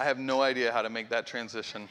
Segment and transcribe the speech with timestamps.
[0.00, 1.86] I have no idea how to make that transition.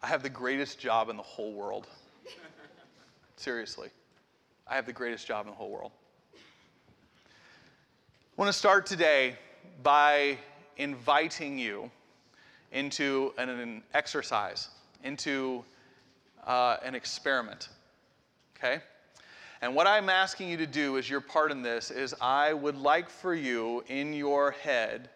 [0.00, 1.88] I have the greatest job in the whole world.
[3.34, 3.88] Seriously.
[4.64, 5.90] I have the greatest job in the whole world.
[6.36, 6.38] I
[8.36, 9.34] want to start today
[9.82, 10.38] by
[10.76, 11.90] inviting you
[12.70, 14.68] into an, an exercise,
[15.02, 15.64] into
[16.46, 17.70] uh, an experiment.
[18.56, 18.82] Okay?
[19.60, 22.76] And what I'm asking you to do as your part in this is I would
[22.76, 25.10] like for you in your head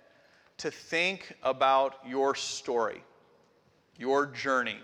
[0.58, 3.02] to think about your story,
[3.98, 4.78] your journey.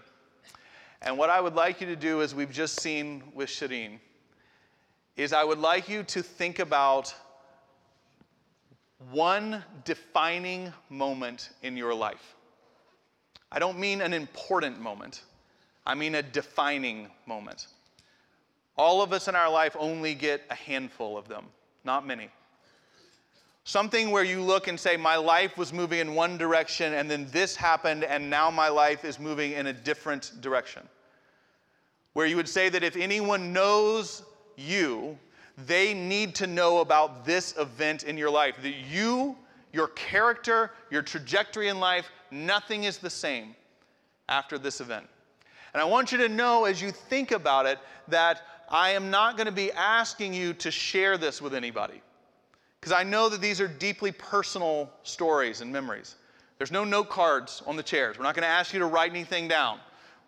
[1.02, 3.99] And what I would like you to do, as we've just seen with Shireen,
[5.16, 7.15] is I would like you to think about
[9.11, 12.37] one defining moment in your life.
[13.51, 15.23] I don't mean an important moment,
[15.87, 17.69] I mean a defining moment.
[18.78, 21.46] All of us in our life only get a handful of them,
[21.84, 22.30] not many.
[23.65, 27.26] Something where you look and say, My life was moving in one direction, and then
[27.32, 30.88] this happened, and now my life is moving in a different direction.
[32.15, 34.23] Where you would say that if anyone knows
[34.57, 35.18] you,
[35.66, 38.57] they need to know about this event in your life.
[38.63, 39.37] That you,
[39.73, 43.57] your character, your trajectory in life, nothing is the same
[44.29, 45.07] after this event.
[45.74, 49.37] And I want you to know as you think about it that I am not
[49.37, 52.02] going to be asking you to share this with anybody.
[52.80, 56.16] Because I know that these are deeply personal stories and memories.
[56.59, 58.19] There's no note cards on the chairs.
[58.19, 59.79] We're not going to ask you to write anything down.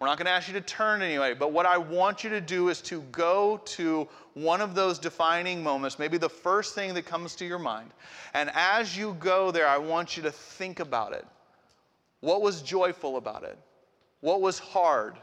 [0.00, 2.40] We're not going to ask you to turn anyway, but what I want you to
[2.40, 7.04] do is to go to one of those defining moments, maybe the first thing that
[7.04, 7.90] comes to your mind.
[8.32, 11.26] And as you go there, I want you to think about it.
[12.20, 13.58] What was joyful about it?
[14.20, 15.16] What was hard?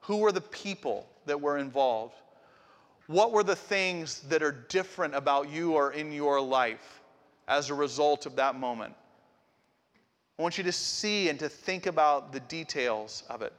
[0.00, 2.14] Who were the people that were involved?
[3.10, 7.00] What were the things that are different about you or in your life
[7.48, 8.94] as a result of that moment?
[10.38, 13.52] I want you to see and to think about the details of it.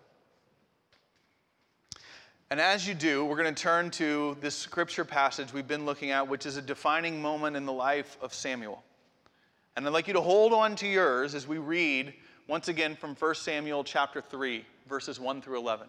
[2.50, 6.12] And as you do, we're going to turn to this scripture passage we've been looking
[6.12, 8.81] at, which is a defining moment in the life of Samuel.
[9.76, 12.14] And I'd like you to hold on to yours as we read
[12.47, 15.88] once again from 1 Samuel chapter 3, verses 1 through 11.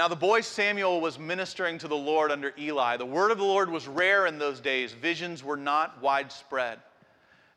[0.00, 2.96] Now, the boy Samuel was ministering to the Lord under Eli.
[2.96, 6.78] The word of the Lord was rare in those days, visions were not widespread.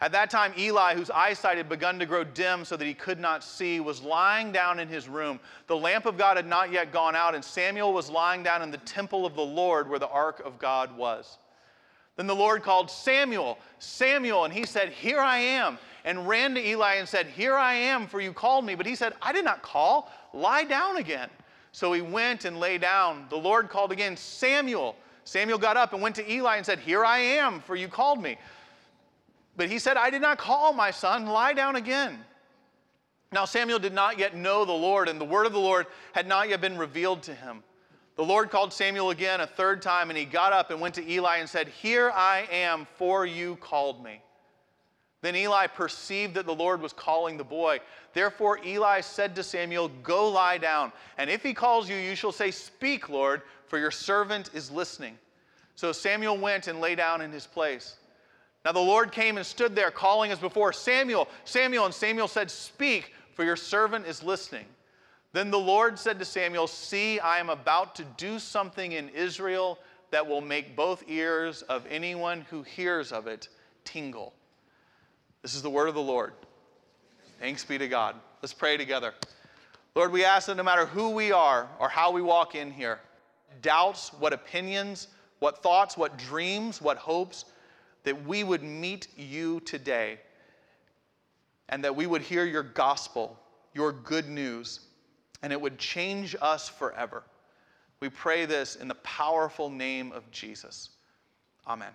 [0.02, 3.18] At that time, Eli, whose eyesight had begun to grow dim so that he could
[3.18, 5.40] not see, was lying down in his room.
[5.68, 8.72] The lamp of God had not yet gone out, and Samuel was lying down in
[8.72, 11.38] the temple of the Lord where the ark of God was.
[12.18, 16.68] Then the Lord called Samuel, Samuel, and he said, Here I am, and ran to
[16.68, 18.76] Eli and said, Here I am, for you called me.
[18.76, 21.30] But he said, I did not call, lie down again.
[21.74, 23.26] So he went and lay down.
[23.30, 24.96] The Lord called again, Samuel.
[25.26, 28.22] Samuel got up and went to Eli and said, Here I am, for you called
[28.22, 28.38] me.
[29.58, 32.20] But he said, I did not call my son, lie down again.
[33.32, 36.28] Now Samuel did not yet know the Lord, and the word of the Lord had
[36.28, 37.64] not yet been revealed to him.
[38.18, 41.12] The Lord called Samuel again a third time, and he got up and went to
[41.12, 44.22] Eli and said, Here I am, for you called me.
[45.24, 47.80] Then Eli perceived that the Lord was calling the boy.
[48.12, 52.34] Therefore Eli said to Samuel, Go lie down, and if he calls you, you shall
[52.34, 55.18] say, Speak, Lord, for your servant is listening.
[55.76, 57.96] So Samuel went and lay down in his place.
[58.66, 61.86] Now the Lord came and stood there, calling as before, Samuel, Samuel.
[61.86, 64.66] And Samuel said, Speak, for your servant is listening.
[65.32, 69.80] Then the Lord said to Samuel, See, I am about to do something in Israel
[70.12, 73.48] that will make both ears of anyone who hears of it
[73.86, 74.34] tingle.
[75.44, 76.32] This is the word of the Lord.
[77.40, 78.16] Thanks be to God.
[78.42, 79.14] Let's pray together.
[79.94, 83.02] Lord, we ask that no matter who we are or how we walk in here,
[83.62, 85.10] doubts, what opinions,
[85.40, 87.44] what thoughts, what dreams, what hopes,
[88.06, 90.18] that we would meet you today
[91.68, 93.38] and that we would hear your gospel,
[93.74, 94.80] your good news,
[95.42, 97.22] and it would change us forever.
[98.00, 100.92] We pray this in the powerful name of Jesus.
[101.68, 101.92] Amen.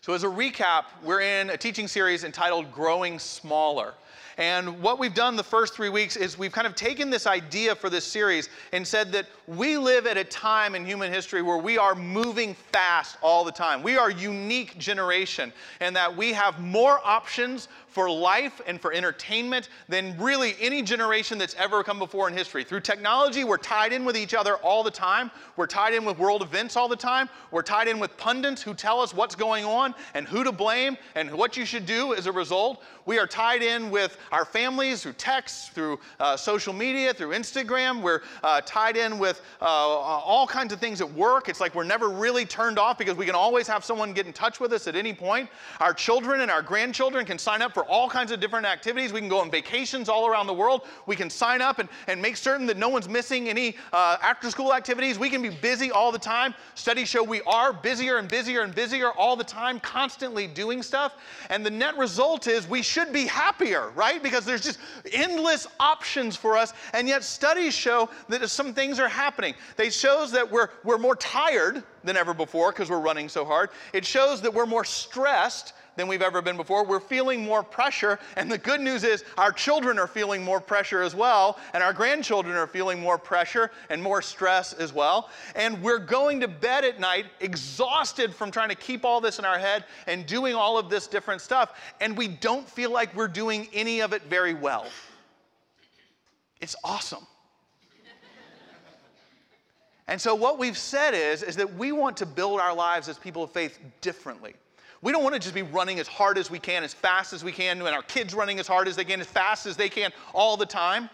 [0.00, 3.94] So, as a recap, we're in a teaching series entitled Growing Smaller.
[4.38, 7.74] And what we've done the first three weeks is we've kind of taken this idea
[7.74, 11.58] for this series and said that we live at a time in human history where
[11.58, 13.82] we are moving fast all the time.
[13.82, 18.92] We are a unique generation and that we have more options for life and for
[18.92, 22.62] entertainment than really any generation that's ever come before in history.
[22.62, 25.32] Through technology, we're tied in with each other all the time.
[25.56, 27.28] We're tied in with world events all the time.
[27.50, 30.96] We're tied in with pundits who tell us what's going on and who to blame
[31.16, 32.84] and what you should do as a result.
[33.04, 38.02] We are tied in with our families, through text, through uh, social media, through Instagram.
[38.02, 41.48] We're uh, tied in with uh, all kinds of things at work.
[41.48, 44.32] It's like we're never really turned off because we can always have someone get in
[44.32, 45.48] touch with us at any point.
[45.80, 49.12] Our children and our grandchildren can sign up for all kinds of different activities.
[49.12, 50.82] We can go on vacations all around the world.
[51.06, 54.50] We can sign up and, and make certain that no one's missing any uh, after
[54.50, 55.18] school activities.
[55.18, 56.54] We can be busy all the time.
[56.74, 61.14] Studies show we are busier and busier and busier all the time, constantly doing stuff.
[61.50, 64.17] And the net result is we should be happier, right?
[64.22, 64.78] Because there's just
[65.12, 66.72] endless options for us.
[66.92, 69.54] And yet studies show that some things are happening.
[69.76, 73.70] They shows that we're, we're more tired than ever before because we're running so hard.
[73.92, 76.86] It shows that we're more stressed than we've ever been before.
[76.86, 78.20] We're feeling more pressure.
[78.36, 81.58] And the good news is our children are feeling more pressure as well.
[81.74, 85.28] And our grandchildren are feeling more pressure and more stress as well.
[85.56, 89.44] And we're going to bed at night exhausted from trying to keep all this in
[89.44, 91.76] our head and doing all of this different stuff.
[92.00, 94.86] And we don't feel like we're doing any of it very well.
[96.60, 97.26] It's awesome.
[100.06, 103.18] And so what we've said is, is that we want to build our lives as
[103.18, 104.54] people of faith differently.
[105.00, 107.44] We don't want to just be running as hard as we can, as fast as
[107.44, 109.88] we can, and our kids running as hard as they can, as fast as they
[109.88, 111.08] can all the time.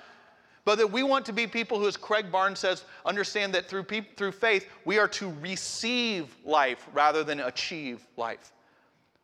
[0.64, 3.84] But that we want to be people who, as Craig Barnes says, understand that through,
[4.16, 8.53] through faith, we are to receive life rather than achieve life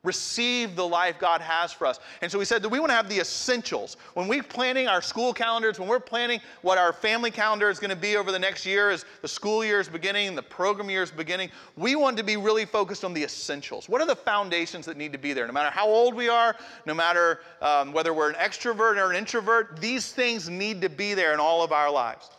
[0.03, 2.01] receive the life God has for us.
[2.23, 3.99] And so we said that we want to have the essentials.
[4.15, 7.91] When we're planning our school calendars, when we're planning what our family calendar is going
[7.91, 11.03] to be over the next year as the school year is beginning, the program year
[11.03, 13.91] is beginning, we want to be really focused on the essentials.
[13.91, 15.47] What are the foundations that need to be there?
[15.47, 16.57] No matter how old we are,
[16.87, 21.13] no matter um, whether we're an extrovert or an introvert, these things need to be
[21.13, 22.31] there in all of our lives.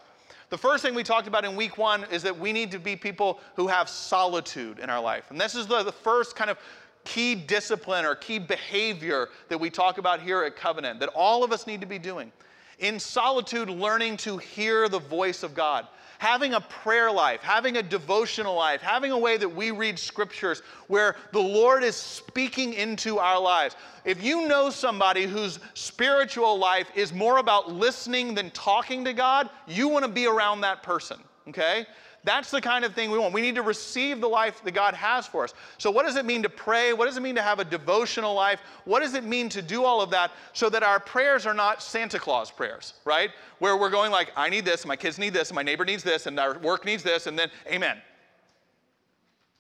[0.51, 2.97] The first thing we talked about in week one is that we need to be
[2.97, 5.31] people who have solitude in our life.
[5.31, 6.57] And this is the, the first kind of
[7.03, 11.51] key discipline or key behavior that we talk about here at Covenant that all of
[11.51, 12.31] us need to be doing.
[12.80, 15.88] In solitude, learning to hear the voice of God.
[16.18, 20.62] Having a prayer life, having a devotional life, having a way that we read scriptures
[20.88, 23.75] where the Lord is speaking into our lives.
[24.06, 29.50] If you know somebody whose spiritual life is more about listening than talking to God,
[29.68, 31.88] you want to be around that person, okay?
[32.23, 33.33] That's the kind of thing we want.
[33.33, 35.53] We need to receive the life that God has for us.
[35.77, 36.94] So, what does it mean to pray?
[36.94, 38.62] What does it mean to have a devotional life?
[38.85, 41.81] What does it mean to do all of that so that our prayers are not
[41.81, 43.31] Santa Claus prayers, right?
[43.59, 46.27] Where we're going like, I need this, my kids need this, my neighbor needs this,
[46.27, 47.97] and our work needs this, and then amen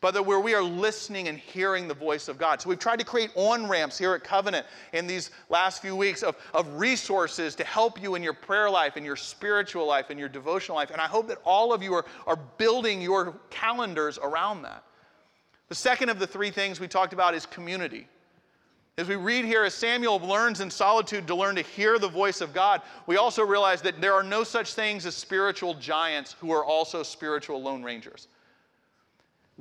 [0.01, 2.59] but that where we are listening and hearing the voice of God.
[2.59, 6.23] So we've tried to create on ramps here at Covenant in these last few weeks
[6.23, 10.17] of, of resources to help you in your prayer life, in your spiritual life, in
[10.17, 10.89] your devotional life.
[10.89, 14.83] And I hope that all of you are, are building your calendars around that.
[15.69, 18.07] The second of the three things we talked about is community.
[18.97, 22.41] As we read here, as Samuel learns in solitude to learn to hear the voice
[22.41, 26.51] of God, we also realize that there are no such things as spiritual giants who
[26.51, 28.27] are also spiritual lone rangers.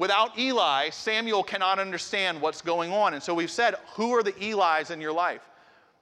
[0.00, 3.12] Without Eli, Samuel cannot understand what's going on.
[3.12, 5.42] And so we've said, who are the Elis in your life?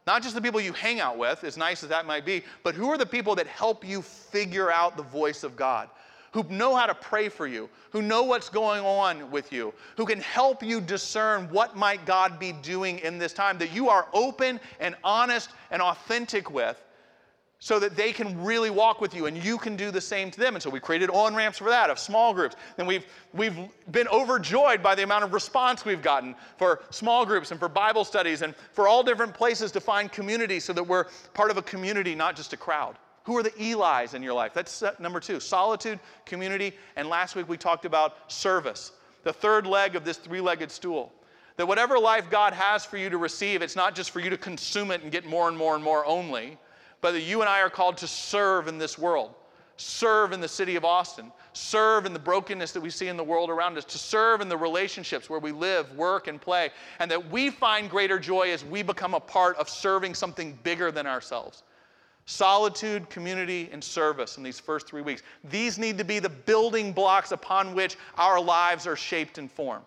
[0.07, 2.77] Not just the people you hang out with, as nice as that might be, but
[2.77, 5.89] who are the people that help you figure out the voice of God?
[6.31, 10.07] Who know how to pray for you, who know what's going on with you, who
[10.07, 14.07] can help you discern what might God be doing in this time that you are
[14.13, 16.81] open and honest and authentic with
[17.61, 20.39] so that they can really walk with you and you can do the same to
[20.39, 20.55] them.
[20.55, 22.55] And so we created on ramps for that of small groups.
[22.79, 23.57] And we've, we've
[23.91, 28.05] been overjoyed by the amount of response we've gotten for small groups and for Bible
[28.05, 31.63] studies and for all different places to find community so that we're part of a
[31.63, 32.97] community, not just a crowd.
[33.25, 34.55] Who are the Eli's in your life?
[34.55, 36.75] That's number two solitude, community.
[36.95, 38.93] And last week we talked about service,
[39.25, 41.13] the third leg of this three legged stool.
[41.57, 44.39] That whatever life God has for you to receive, it's not just for you to
[44.39, 46.57] consume it and get more and more and more only
[47.01, 49.35] but that you and I are called to serve in this world,
[49.77, 53.25] serve in the city of Austin, serve in the brokenness that we see in the
[53.25, 57.11] world around us, to serve in the relationships where we live, work, and play, and
[57.11, 61.07] that we find greater joy as we become a part of serving something bigger than
[61.07, 61.63] ourselves.
[62.27, 65.23] Solitude, community, and service in these first three weeks.
[65.45, 69.85] These need to be the building blocks upon which our lives are shaped and formed.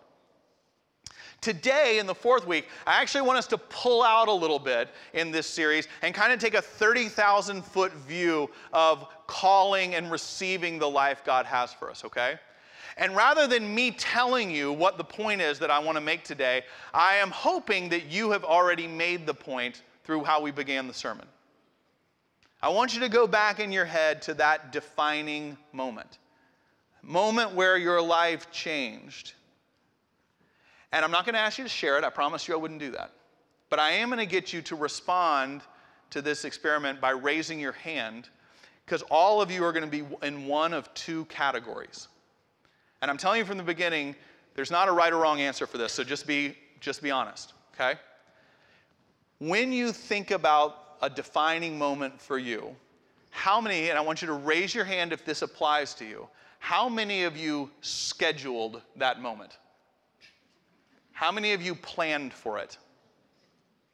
[1.42, 4.88] Today, in the fourth week, I actually want us to pull out a little bit
[5.12, 10.78] in this series and kind of take a 30,000 foot view of calling and receiving
[10.78, 12.38] the life God has for us, okay?
[12.96, 16.22] And rather than me telling you what the point is that I want to make
[16.22, 16.62] today,
[16.94, 20.94] I am hoping that you have already made the point through how we began the
[20.94, 21.26] sermon.
[22.62, 26.18] I want you to go back in your head to that defining moment,
[27.02, 29.32] moment where your life changed
[30.92, 32.04] and I'm not going to ask you to share it.
[32.04, 33.12] I promise you I wouldn't do that.
[33.70, 35.62] But I am going to get you to respond
[36.10, 38.28] to this experiment by raising your hand
[38.84, 42.08] because all of you are going to be in one of two categories.
[43.00, 44.14] And I'm telling you from the beginning,
[44.54, 47.54] there's not a right or wrong answer for this, so just be, just be honest,
[47.74, 47.98] okay?
[49.38, 52.76] When you think about a defining moment for you,
[53.30, 56.28] how many, and I want you to raise your hand if this applies to you,
[56.58, 59.56] how many of you scheduled that moment?
[61.12, 62.78] How many of you planned for it?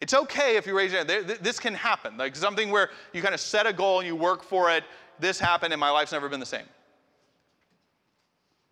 [0.01, 1.29] It's okay if you raise your hand.
[1.41, 2.17] This can happen.
[2.17, 4.85] Like something where you kind of set a goal and you work for it.
[5.19, 6.67] This happened and my life's never been the same.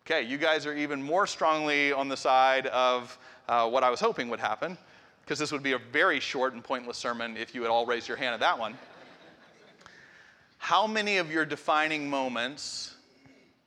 [0.05, 3.17] Okay, you guys are even more strongly on the side of
[3.49, 4.77] uh, what I was hoping would happen,
[5.21, 8.07] because this would be a very short and pointless sermon if you had all raised
[8.07, 8.77] your hand at that one.
[10.59, 12.95] How many of your defining moments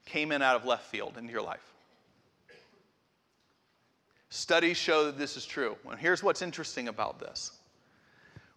[0.07, 1.70] came in out of left field into your life?
[4.31, 5.77] Studies show that this is true.
[5.89, 7.53] And here's what's interesting about this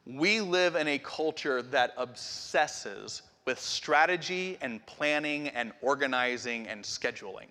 [0.06, 7.48] we live in a culture that obsesses with strategy and planning and organizing and scheduling.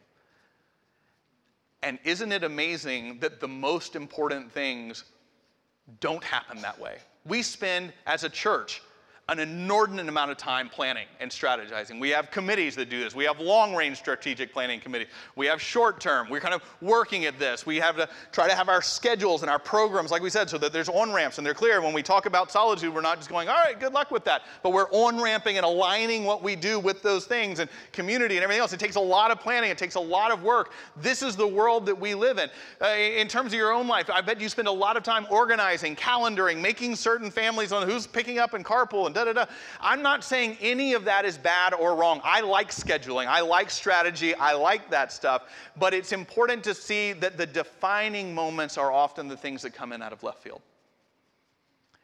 [1.83, 5.05] And isn't it amazing that the most important things
[6.01, 6.99] don't happen that way?
[7.27, 8.83] We spend, as a church,
[9.29, 12.01] an inordinate amount of time planning and strategizing.
[12.01, 13.15] We have committees that do this.
[13.15, 15.07] We have long range strategic planning committees.
[15.37, 16.29] We have short term.
[16.29, 17.65] We're kind of working at this.
[17.65, 20.59] We have to try to have our schedules and our programs, like we said, so
[20.59, 21.81] that there's on ramps and they're clear.
[21.81, 24.43] When we talk about solitude, we're not just going, all right, good luck with that.
[24.61, 28.43] But we're on ramping and aligning what we do with those things and community and
[28.43, 28.73] everything else.
[28.73, 30.73] It takes a lot of planning, it takes a lot of work.
[30.97, 32.51] This is the world that we live in.
[32.83, 35.29] Uh, in terms of your own life, I bet you spend a lot of time
[35.31, 39.45] organizing, calendaring, making certain families on who's picking up and carpool and da da da.
[39.81, 42.21] I'm not saying any of that is bad or wrong.
[42.25, 45.43] I like scheduling, I like strategy, I like that stuff.
[45.79, 49.93] But it's important to see that the defining moments are often the things that come
[49.93, 50.63] in out of left field.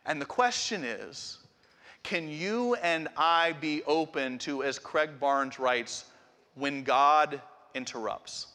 [0.07, 1.39] And the question is
[2.03, 6.07] can you and I be open to, as Craig Barnes writes,
[6.55, 7.41] when God
[7.75, 8.47] interrupts?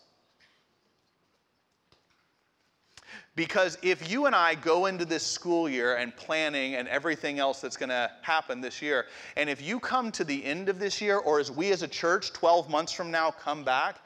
[3.35, 7.61] Because if you and I go into this school year and planning and everything else
[7.61, 11.01] that's going to happen this year, and if you come to the end of this
[11.01, 13.97] year, or as we as a church 12 months from now come back,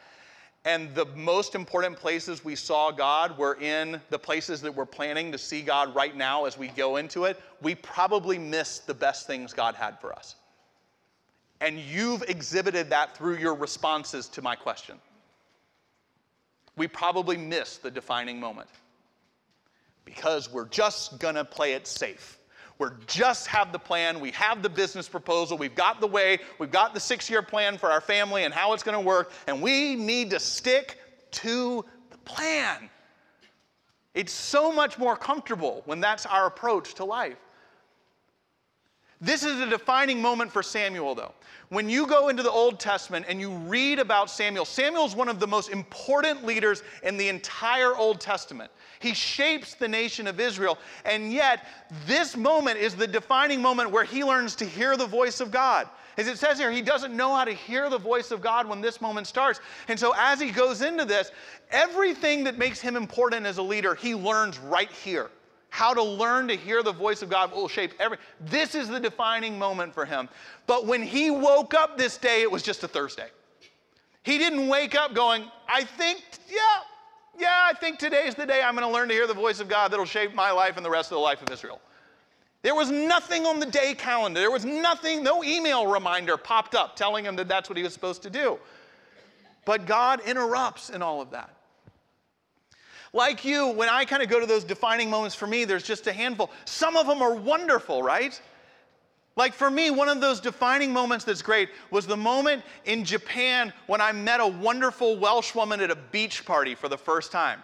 [0.63, 5.31] and the most important places we saw God were in the places that we're planning
[5.33, 9.27] to see God right now as we go into it, we probably missed the best
[9.27, 10.35] things God had for us.
[11.59, 14.97] And you've exhibited that through your responses to my question.
[16.77, 18.69] We probably missed the defining moment
[20.07, 22.39] because we're just going to play it safe.
[22.79, 26.71] We're just have the plan, we have the business proposal, we've got the way, we've
[26.71, 29.61] got the six year plan for our family and how it's going to work, and
[29.61, 30.97] we need to stick
[31.31, 32.89] to the plan.
[34.13, 37.37] It's so much more comfortable when that's our approach to life.
[39.19, 41.33] This is a defining moment for Samuel, though.
[41.69, 45.27] When you go into the Old Testament and you read about Samuel, Samuel is one
[45.27, 48.71] of the most important leaders in the entire Old Testament.
[48.99, 51.65] He shapes the nation of Israel, and yet
[52.05, 55.89] this moment is the defining moment where he learns to hear the voice of God.
[56.17, 58.81] As it says here, he doesn't know how to hear the voice of God when
[58.81, 59.59] this moment starts.
[59.87, 61.31] And so, as he goes into this,
[61.71, 65.29] everything that makes him important as a leader, he learns right here
[65.69, 68.17] how to learn to hear the voice of God will shape every.
[68.41, 70.29] This is the defining moment for him.
[70.65, 73.29] But when he woke up this day, it was just a Thursday.
[74.23, 76.59] He didn't wake up going, I think, yeah,
[77.37, 79.69] yeah, I think today's the day I'm going to learn to hear the voice of
[79.69, 81.79] God that'll shape my life and the rest of the life of Israel.
[82.63, 84.39] There was nothing on the day calendar.
[84.39, 87.93] There was nothing, no email reminder popped up telling him that that's what he was
[87.93, 88.57] supposed to do.
[89.63, 91.56] But God interrupts in all of that.
[93.13, 96.07] Like you, when I kind of go to those defining moments for me, there's just
[96.07, 96.51] a handful.
[96.65, 98.39] Some of them are wonderful, right?
[99.35, 103.71] Like for me, one of those defining moments that's great was the moment in Japan
[103.85, 107.63] when I met a wonderful Welsh woman at a beach party for the first time.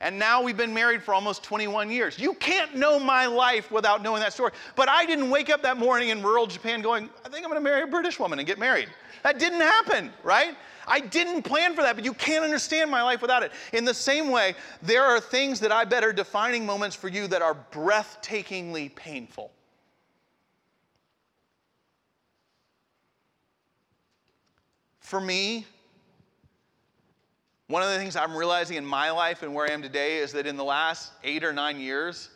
[0.00, 2.18] And now we've been married for almost 21 years.
[2.18, 4.52] You can't know my life without knowing that story.
[4.76, 7.54] But I didn't wake up that morning in rural Japan going, I think I'm going
[7.54, 8.88] to marry a British woman and get married.
[9.22, 10.56] That didn't happen, right?
[10.86, 13.52] I didn't plan for that, but you can't understand my life without it.
[13.72, 17.26] In the same way, there are things that I bet are defining moments for you
[17.28, 19.50] that are breathtakingly painful.
[24.98, 25.66] For me,
[27.74, 30.30] one of the things I'm realizing in my life and where I am today is
[30.34, 32.30] that in the last eight or nine years,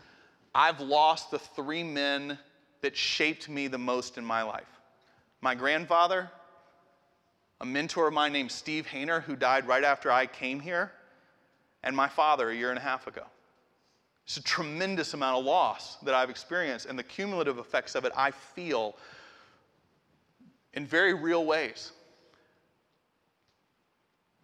[0.52, 2.36] I've lost the three men
[2.80, 4.66] that shaped me the most in my life
[5.40, 6.28] my grandfather,
[7.60, 10.90] a mentor of mine named Steve Hayner, who died right after I came here,
[11.84, 13.22] and my father a year and a half ago.
[14.24, 18.10] It's a tremendous amount of loss that I've experienced, and the cumulative effects of it
[18.16, 18.96] I feel
[20.74, 21.92] in very real ways.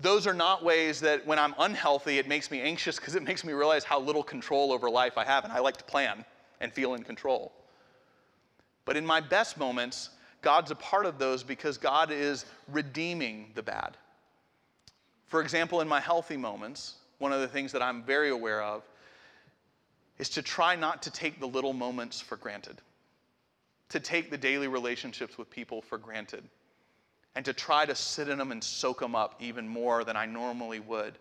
[0.01, 3.45] Those are not ways that when I'm unhealthy, it makes me anxious because it makes
[3.45, 6.25] me realize how little control over life I have, and I like to plan
[6.61, 7.53] and feel in control.
[8.85, 10.11] But in my best moments,
[10.43, 13.97] God's a part of those because God is redeeming the bad.
[15.27, 18.83] For example, in my healthy moments, one of the things that I'm very aware of
[20.19, 22.81] is to try not to take the little moments for granted,
[23.89, 26.45] to take the daily relationships with people for granted,
[27.35, 30.27] and to try to sit in them and soak them up even more than I
[30.27, 31.19] normally would.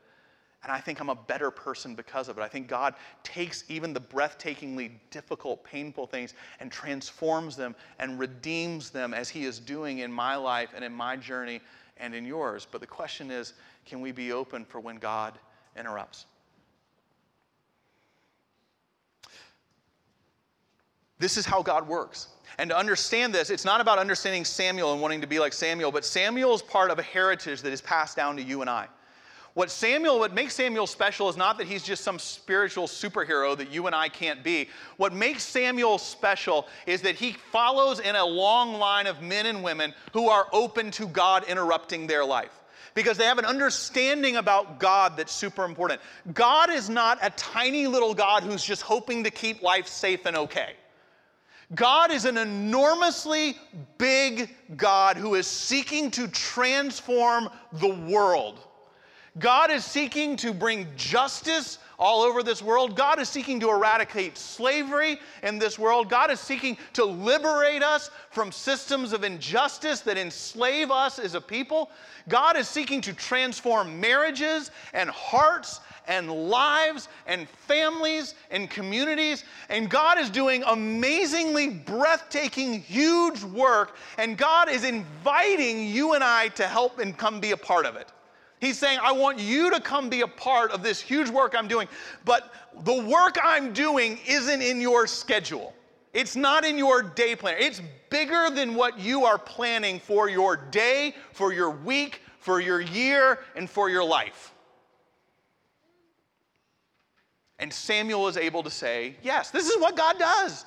[0.64, 2.42] And I think I'm a better person because of it.
[2.42, 8.90] I think God takes even the breathtakingly difficult, painful things and transforms them and redeems
[8.90, 11.60] them as He is doing in my life and in my journey
[11.98, 12.66] and in yours.
[12.70, 13.54] But the question is
[13.86, 15.38] can we be open for when God
[15.78, 16.28] interrupts?
[21.24, 22.28] This is how God works.
[22.58, 25.90] And to understand this, it's not about understanding Samuel and wanting to be like Samuel,
[25.90, 28.88] but Samuel is part of a heritage that is passed down to you and I.
[29.54, 33.72] What Samuel, what makes Samuel special is not that he's just some spiritual superhero that
[33.72, 34.68] you and I can't be.
[34.98, 39.64] What makes Samuel special is that he follows in a long line of men and
[39.64, 42.52] women who are open to God interrupting their life
[42.96, 46.02] because they have an understanding about God that's super important.
[46.34, 50.36] God is not a tiny little God who's just hoping to keep life safe and
[50.36, 50.74] okay.
[51.76, 53.58] God is an enormously
[53.98, 58.60] big God who is seeking to transform the world.
[59.40, 62.96] God is seeking to bring justice all over this world.
[62.96, 66.08] God is seeking to eradicate slavery in this world.
[66.10, 71.42] God is seeking to liberate us from systems of injustice that enslave us as a
[71.42, 71.90] people.
[72.30, 79.46] God is seeking to transform marriages and hearts and lives and families and communities.
[79.70, 83.96] And God is doing amazingly breathtaking, huge work.
[84.20, 87.96] And God is inviting you and I to help and come be a part of
[87.96, 88.12] it.
[88.64, 91.68] He's saying, I want you to come be a part of this huge work I'm
[91.68, 91.90] doing,
[92.24, 92.54] but
[92.86, 95.74] the work I'm doing isn't in your schedule.
[96.14, 97.58] It's not in your day plan.
[97.60, 102.80] It's bigger than what you are planning for your day, for your week, for your
[102.80, 104.54] year, and for your life.
[107.60, 110.64] And Samuel is able to say, Yes, this is what God does.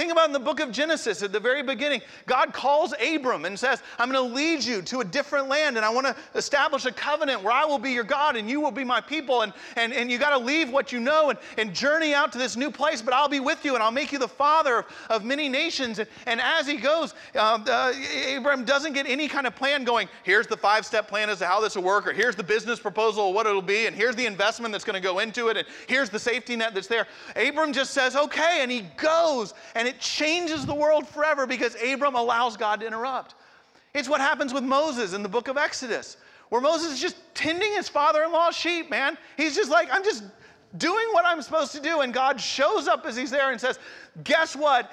[0.00, 2.00] Think about in the book of Genesis at the very beginning.
[2.24, 5.84] God calls Abram and says, I'm going to lead you to a different land and
[5.84, 8.70] I want to establish a covenant where I will be your God and you will
[8.70, 9.42] be my people.
[9.42, 12.38] And, and, and you got to leave what you know and, and journey out to
[12.38, 14.86] this new place, but I'll be with you and I'll make you the father of,
[15.10, 15.98] of many nations.
[15.98, 17.92] And, and as he goes, uh, uh,
[18.38, 21.46] Abram doesn't get any kind of plan going, here's the five step plan as to
[21.46, 24.16] how this will work, or here's the business proposal of what it'll be, and here's
[24.16, 27.06] the investment that's going to go into it, and here's the safety net that's there.
[27.36, 29.52] Abram just says, okay, and he goes.
[29.74, 33.34] And it changes the world forever because Abram allows God to interrupt.
[33.92, 36.16] It's what happens with Moses in the book of Exodus,
[36.48, 39.18] where Moses is just tending his father in law's sheep, man.
[39.36, 40.22] He's just like, I'm just
[40.78, 42.00] doing what I'm supposed to do.
[42.00, 43.80] And God shows up as he's there and says,
[44.22, 44.92] Guess what?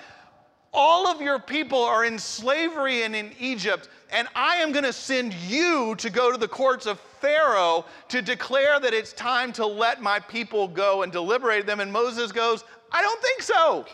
[0.74, 4.94] All of your people are in slavery and in Egypt, and I am going to
[4.94, 9.66] send you to go to the courts of Pharaoh to declare that it's time to
[9.66, 11.80] let my people go and deliberate them.
[11.80, 13.86] And Moses goes, I don't think so.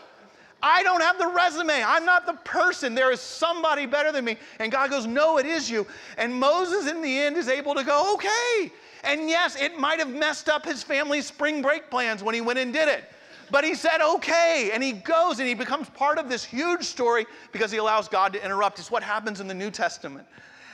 [0.66, 1.84] I don't have the resume.
[1.84, 2.94] I'm not the person.
[2.94, 4.38] There is somebody better than me.
[4.58, 5.86] And God goes, No, it is you.
[6.16, 8.72] And Moses, in the end, is able to go, Okay.
[9.04, 12.58] And yes, it might have messed up his family's spring break plans when he went
[12.58, 13.04] and did it.
[13.50, 14.70] But he said, okay.
[14.72, 18.32] And he goes and he becomes part of this huge story because he allows God
[18.32, 18.78] to interrupt.
[18.78, 20.26] It's what happens in the New Testament.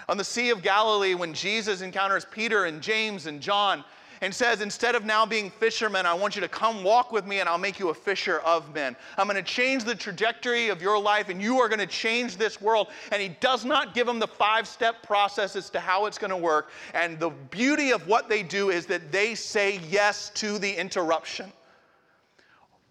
[0.09, 3.85] On the Sea of Galilee, when Jesus encounters Peter and James and John,
[4.21, 7.41] and says, Instead of now being fishermen, I want you to come walk with me
[7.41, 8.97] and I'll make you a fisher of men.
[9.17, 12.37] I'm going to change the trajectory of your life and you are going to change
[12.37, 12.89] this world.
[13.13, 16.31] And he does not give them the five step process as to how it's going
[16.31, 16.71] to work.
[16.95, 21.53] And the beauty of what they do is that they say yes to the interruption.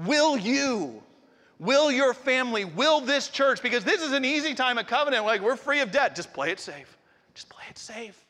[0.06, 1.04] Will you?
[1.60, 2.64] Will your family?
[2.64, 3.62] Will this church?
[3.62, 5.26] Because this is an easy time of covenant.
[5.26, 6.16] Like, we're free of debt.
[6.16, 6.98] Just play it safe.
[7.34, 8.26] Just play it safe.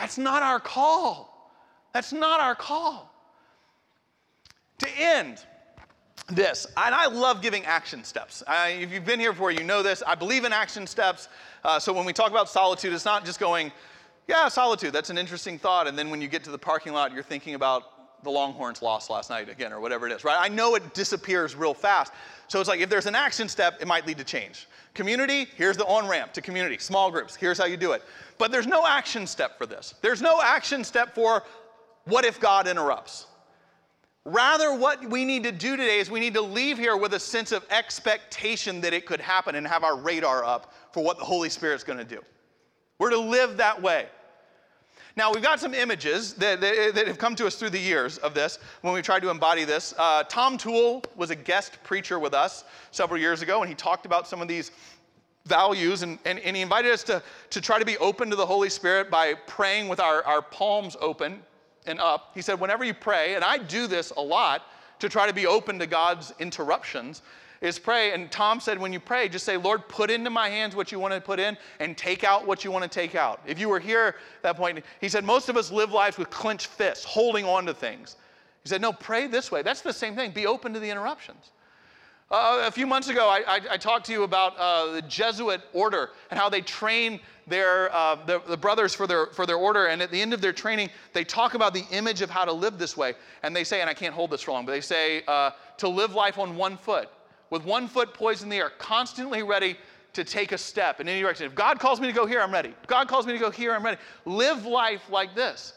[0.00, 1.52] That's not our call.
[1.92, 3.12] That's not our call.
[4.78, 5.44] To end
[6.28, 8.42] this, and I love giving action steps.
[8.48, 10.02] I, if you've been here before, you know this.
[10.06, 11.28] I believe in action steps.
[11.62, 13.72] Uh, so when we talk about solitude, it's not just going,
[14.26, 15.86] yeah, solitude, that's an interesting thought.
[15.86, 19.10] And then when you get to the parking lot, you're thinking about the Longhorns lost
[19.10, 20.36] last night again, or whatever it is, right?
[20.38, 22.12] I know it disappears real fast.
[22.48, 24.66] So it's like if there's an action step, it might lead to change.
[24.94, 26.78] Community, here's the on ramp to community.
[26.78, 28.02] Small groups, here's how you do it.
[28.38, 29.94] But there's no action step for this.
[30.02, 31.44] There's no action step for
[32.04, 33.26] what if God interrupts.
[34.24, 37.20] Rather, what we need to do today is we need to leave here with a
[37.20, 41.24] sense of expectation that it could happen and have our radar up for what the
[41.24, 42.20] Holy Spirit's to do.
[42.98, 44.08] We're to live that way.
[45.16, 48.18] Now, we've got some images that, that, that, have come to us through the years
[48.18, 49.92] of this when we tried to embody this.
[49.98, 54.06] Uh, Tom Tewell was a guest preacher with us several years ago, and he talked
[54.06, 54.70] about some of these
[55.46, 58.46] values, and, and, and he invited us to, to try to be open to the
[58.46, 61.42] Holy Spirit by praying with our, our palms open
[61.86, 62.30] and up.
[62.34, 64.62] He said, whenever you pray, and I do this a lot
[65.00, 67.22] to try to be open to God's interruptions,
[67.60, 68.12] is pray.
[68.12, 70.98] And Tom said, when you pray, just say, Lord, put into my hands what you
[70.98, 73.40] want to put in and take out what you want to take out.
[73.46, 76.30] If you were here at that point, he said, most of us live lives with
[76.30, 78.16] clenched fists, holding on to things.
[78.62, 79.62] He said, no, pray this way.
[79.62, 80.32] That's the same thing.
[80.32, 81.52] Be open to the interruptions.
[82.30, 85.60] Uh, a few months ago, I, I, I talked to you about uh, the Jesuit
[85.72, 87.18] order and how they train
[87.48, 89.86] their, uh, the, the, brothers for their, for their order.
[89.86, 92.52] And at the end of their training, they talk about the image of how to
[92.52, 93.14] live this way.
[93.42, 96.14] And they say, and I can't hold this wrong, but they say uh, to live
[96.14, 97.08] life on one foot,
[97.50, 99.76] with one foot poised in the air, constantly ready
[100.12, 101.46] to take a step in any direction.
[101.46, 102.70] If God calls me to go here, I'm ready.
[102.80, 103.98] If God calls me to go here, I'm ready.
[104.24, 105.74] Live life like this.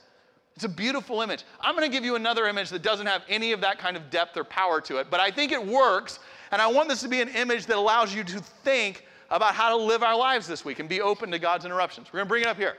[0.55, 1.43] It's a beautiful image.
[1.59, 4.09] I'm going to give you another image that doesn't have any of that kind of
[4.09, 6.19] depth or power to it, but I think it works
[6.51, 9.75] and I want this to be an image that allows you to think about how
[9.75, 12.13] to live our lives this week and be open to God's interruptions.
[12.13, 12.77] We're going to bring it up here.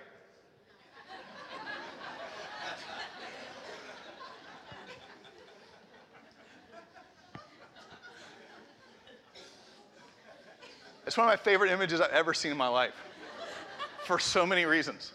[11.06, 12.94] It's one of my favorite images I've ever seen in my life
[14.04, 15.12] for so many reasons.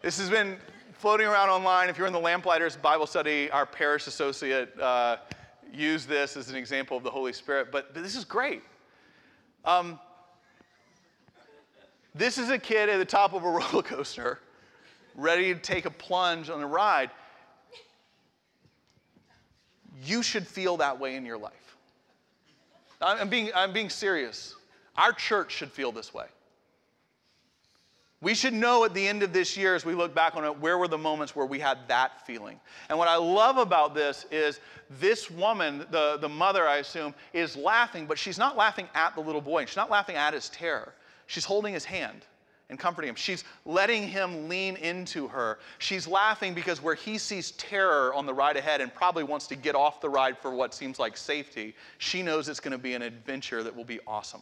[0.00, 0.58] This has been
[0.92, 1.88] floating around online.
[1.88, 5.16] If you're in the Lamplighters Bible study, our parish associate uh,
[5.72, 8.62] use this as an example of the Holy Spirit, but, but this is great.
[9.64, 9.98] Um,
[12.14, 14.38] this is a kid at the top of a roller coaster,
[15.16, 17.10] ready to take a plunge on a ride.
[20.04, 21.71] You should feel that way in your life.
[23.02, 24.54] I'm being, I'm being serious.
[24.96, 26.26] Our church should feel this way.
[28.20, 30.60] We should know at the end of this year, as we look back on it,
[30.60, 32.60] where were the moments where we had that feeling.
[32.88, 34.60] And what I love about this is
[35.00, 39.20] this woman, the, the mother, I assume, is laughing, but she's not laughing at the
[39.20, 39.64] little boy.
[39.64, 40.94] She's not laughing at his terror.
[41.26, 42.24] She's holding his hand
[42.72, 43.14] and comforting him.
[43.14, 45.58] She's letting him lean into her.
[45.76, 49.56] She's laughing because where he sees terror on the ride ahead and probably wants to
[49.56, 52.94] get off the ride for what seems like safety, she knows it's going to be
[52.94, 54.40] an adventure that will be awesome.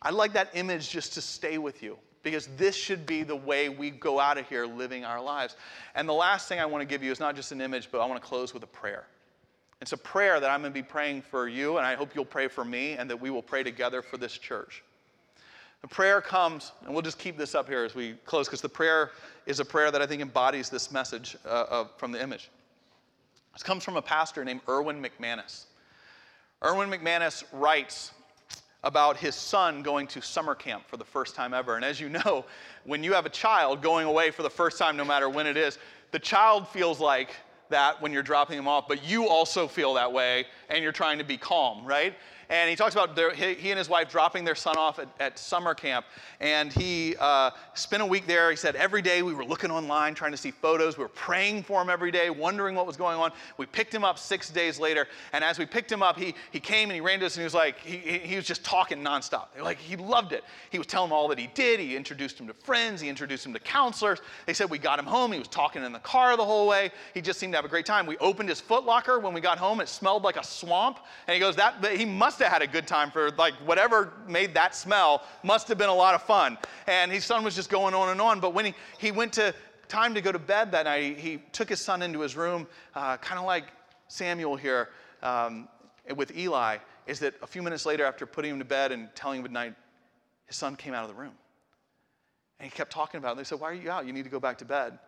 [0.00, 3.68] I'd like that image just to stay with you because this should be the way
[3.68, 5.56] we go out of here living our lives.
[5.96, 8.00] And the last thing I want to give you is not just an image, but
[8.00, 9.06] I want to close with a prayer.
[9.80, 12.24] It's a prayer that I'm going to be praying for you, and I hope you'll
[12.24, 14.84] pray for me, and that we will pray together for this church.
[15.82, 18.68] The prayer comes, and we'll just keep this up here as we close, because the
[18.68, 19.10] prayer
[19.46, 22.50] is a prayer that I think embodies this message uh, from the image.
[23.52, 25.64] This comes from a pastor named Erwin McManus.
[26.64, 28.12] Erwin McManus writes
[28.84, 31.74] about his son going to summer camp for the first time ever.
[31.74, 32.44] And as you know,
[32.84, 35.56] when you have a child going away for the first time, no matter when it
[35.56, 35.78] is,
[36.12, 37.34] the child feels like
[37.70, 41.18] that when you're dropping them off, but you also feel that way and you're trying
[41.18, 42.14] to be calm, right?
[42.52, 45.38] And he talks about their, he, and his wife dropping their son off at, at
[45.38, 46.04] summer camp.
[46.38, 48.50] And he uh, spent a week there.
[48.50, 50.98] He said, every day we were looking online, trying to see photos.
[50.98, 53.32] We were praying for him every day, wondering what was going on.
[53.56, 55.08] We picked him up six days later.
[55.32, 57.40] And as we picked him up, he, he came and he ran to us and
[57.40, 59.46] he was like, he, he was just talking nonstop.
[59.58, 60.44] Like, he loved it.
[60.68, 61.80] He was telling them all that he did.
[61.80, 63.00] He introduced him to friends.
[63.00, 64.20] He introduced him to counselors.
[64.44, 65.32] They said we got him home.
[65.32, 66.90] He was talking in the car the whole way.
[67.14, 68.04] He just seemed to have a great time.
[68.04, 69.80] We opened his foot locker when we got home.
[69.80, 70.98] It smelled like a swamp.
[71.26, 74.54] And he goes, that, he must have had a good time for like whatever made
[74.54, 76.58] that smell must have been a lot of fun.
[76.86, 78.40] And his son was just going on and on.
[78.40, 79.54] But when he, he went to
[79.88, 82.66] time to go to bed that night, he, he took his son into his room,
[82.94, 83.64] uh, kind of like
[84.08, 84.88] Samuel here
[85.22, 85.68] um,
[86.16, 89.38] with Eli, is that a few minutes later, after putting him to bed and telling
[89.38, 89.74] him good night,
[90.46, 91.32] his son came out of the room.
[92.58, 93.32] And he kept talking about it.
[93.32, 94.06] And They said, Why are you out?
[94.06, 94.98] You need to go back to bed.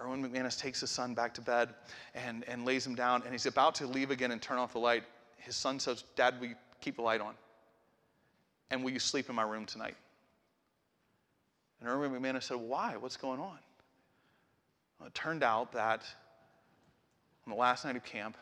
[0.00, 1.70] Erwin McManus takes his son back to bed
[2.14, 4.78] and, and lays him down, and he's about to leave again and turn off the
[4.78, 5.04] light.
[5.38, 7.34] His son says, Dad, will you keep the light on.
[8.70, 9.96] And will you sleep in my room tonight?
[11.80, 12.96] And Erwin McManus said, Why?
[12.96, 13.58] What's going on?
[14.98, 16.02] Well, it turned out that
[17.46, 18.36] on the last night of camp,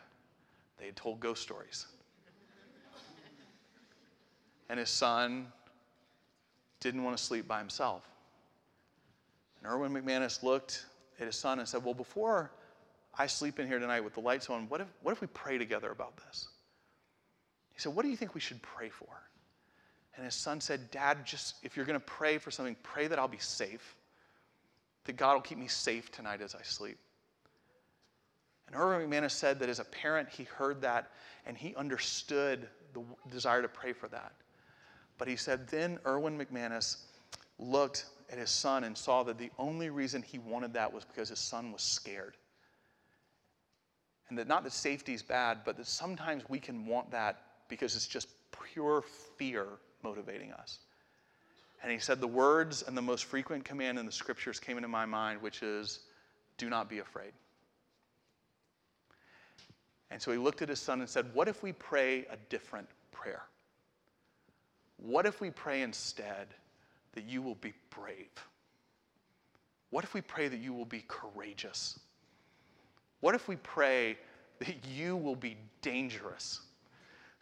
[0.79, 1.87] they had told ghost stories.
[4.69, 5.47] and his son
[6.81, 8.09] didn't want to sleep by himself.
[9.59, 10.87] And Erwin McManus looked
[11.21, 12.51] at his son and said, Well, before
[13.17, 15.59] I sleep in here tonight with the lights on, what if, what if we pray
[15.59, 16.49] together about this?
[17.83, 19.09] Said, What do you think we should pray for?
[20.15, 23.19] And his son said, Dad, just if you're going to pray for something, pray that
[23.19, 23.97] I'll be safe,
[25.05, 26.97] that God will keep me safe tonight as I sleep.
[28.69, 31.11] And Erwin McManus said that as a parent, he heard that
[31.45, 34.33] and he understood the desire to pray for that.
[35.19, 36.99] But he said then Erwin McManus
[37.59, 41.31] looked at his son and saw that the only reason he wanted that was because
[41.31, 42.37] his son was scared.
[44.29, 47.97] And that not that safety is bad, but that sometimes we can want that because
[47.97, 48.29] it's just
[48.73, 49.03] pure
[49.37, 49.67] fear
[50.03, 50.79] motivating us.
[51.83, 54.89] And he said, The words and the most frequent command in the scriptures came into
[54.89, 56.01] my mind, which is,
[56.59, 57.33] Do not be afraid.
[60.11, 62.89] And so he looked at his son and said, What if we pray a different
[63.11, 63.43] prayer?
[64.99, 66.49] What if we pray instead
[67.15, 68.31] that you will be brave?
[69.91, 71.99] What if we pray that you will be courageous?
[73.21, 74.17] What if we pray
[74.59, 76.61] that you will be dangerous?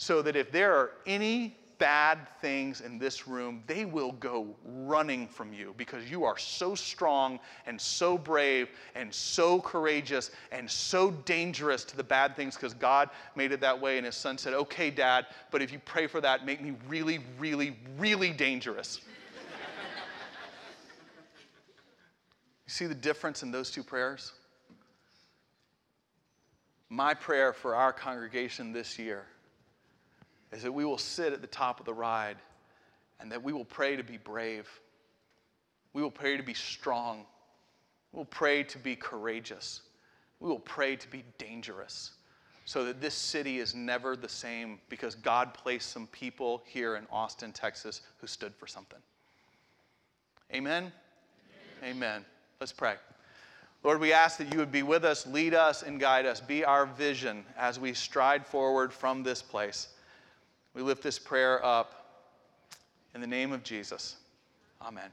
[0.00, 5.28] So that if there are any bad things in this room, they will go running
[5.28, 11.10] from you because you are so strong and so brave and so courageous and so
[11.10, 13.98] dangerous to the bad things because God made it that way.
[13.98, 17.18] And his son said, Okay, dad, but if you pray for that, make me really,
[17.38, 19.02] really, really dangerous.
[22.66, 24.32] you see the difference in those two prayers?
[26.88, 29.26] My prayer for our congregation this year
[30.52, 32.36] is that we will sit at the top of the ride
[33.20, 34.68] and that we will pray to be brave.
[35.92, 37.24] We will pray to be strong.
[38.12, 39.82] We will pray to be courageous.
[40.40, 42.12] We will pray to be dangerous
[42.64, 47.06] so that this city is never the same because God placed some people here in
[47.10, 48.98] Austin, Texas who stood for something.
[50.54, 50.92] Amen?
[51.82, 51.96] Amen.
[51.96, 52.24] Amen.
[52.60, 52.94] Let's pray.
[53.82, 56.40] Lord, we ask that you would be with us, lead us, and guide us.
[56.40, 59.88] Be our vision as we stride forward from this place.
[60.74, 61.94] We lift this prayer up
[63.14, 64.16] in the name of Jesus.
[64.80, 65.10] Amen.